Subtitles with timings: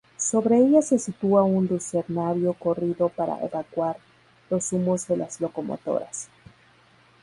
[0.17, 3.97] Sobre ellas se sitúa un lucernario corrido para evacuar
[4.49, 6.27] los humos de las locomotoras.